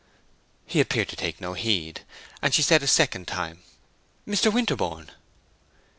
He 0.65 0.81
appeared 0.81 1.09
to 1.09 1.15
take 1.15 1.39
no 1.39 1.53
heed, 1.53 2.01
and 2.41 2.55
she 2.55 2.63
said 2.63 2.81
a 2.81 2.87
second 2.87 3.27
time, 3.27 3.61
"Mr. 4.27 4.51
Winterborne!" 4.51 5.11